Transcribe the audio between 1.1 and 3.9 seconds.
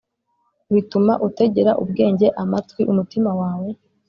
utegera ubwenge amatwi Umutima wawe